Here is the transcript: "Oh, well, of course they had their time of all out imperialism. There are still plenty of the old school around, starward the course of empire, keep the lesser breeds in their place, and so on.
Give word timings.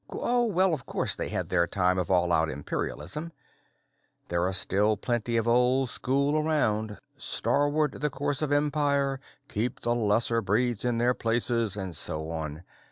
"Oh, 0.09 0.47
well, 0.47 0.73
of 0.73 0.87
course 0.87 1.15
they 1.15 1.29
had 1.29 1.49
their 1.49 1.67
time 1.67 1.99
of 1.99 2.09
all 2.09 2.31
out 2.31 2.49
imperialism. 2.49 3.31
There 4.29 4.47
are 4.47 4.51
still 4.51 4.97
plenty 4.97 5.37
of 5.37 5.45
the 5.45 5.51
old 5.51 5.91
school 5.91 6.39
around, 6.43 6.97
starward 7.17 7.91
the 7.91 8.09
course 8.09 8.41
of 8.41 8.51
empire, 8.51 9.19
keep 9.47 9.81
the 9.81 9.93
lesser 9.93 10.41
breeds 10.41 10.83
in 10.85 10.97
their 10.97 11.13
place, 11.13 11.51
and 11.51 11.95
so 11.95 12.31
on. 12.31 12.63